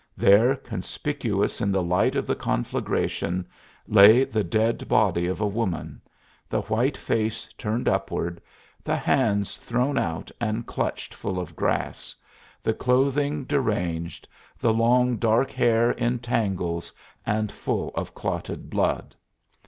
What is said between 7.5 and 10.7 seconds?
turned upward, the hands thrown out and